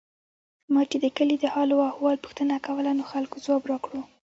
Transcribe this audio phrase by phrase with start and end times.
[0.73, 4.01] ما چې د کلي د حال او احوال پوښتنه کوله، نو خلکو ځواب راکړو.